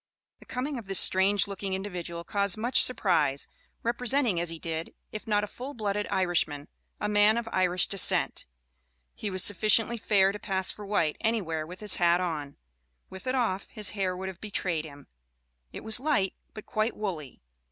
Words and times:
The 0.39 0.47
coming 0.47 0.79
of 0.79 0.87
this 0.87 0.99
strange 0.99 1.45
looking 1.45 1.75
individual 1.75 2.23
caused 2.23 2.57
much 2.57 2.83
surprise, 2.83 3.47
representing, 3.83 4.39
as 4.39 4.49
he 4.49 4.57
did, 4.57 4.95
if 5.11 5.27
not 5.27 5.43
a 5.43 5.47
full 5.47 5.75
blooded 5.75 6.07
Irishman, 6.07 6.69
a 6.99 7.07
man 7.07 7.37
of 7.37 7.47
Irish 7.51 7.85
descent. 7.85 8.47
He 9.13 9.29
was 9.29 9.43
sufficiently 9.43 9.99
fair 9.99 10.31
to 10.31 10.39
pass 10.39 10.71
for 10.71 10.87
white 10.87 11.17
anywhere, 11.21 11.67
with 11.67 11.81
his 11.81 11.97
hat 11.97 12.19
on 12.19 12.57
with 13.11 13.27
it 13.27 13.35
off, 13.35 13.67
his 13.69 13.91
hair 13.91 14.17
would 14.17 14.27
have 14.27 14.41
betrayed 14.41 14.85
him; 14.85 15.05
it 15.71 15.83
was 15.83 15.99
light, 15.99 16.33
but 16.55 16.65
quite 16.65 16.97
woolly. 16.97 17.43